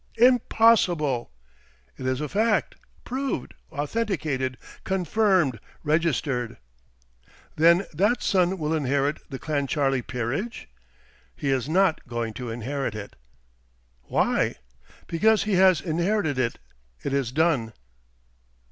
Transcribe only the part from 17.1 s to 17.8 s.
is done."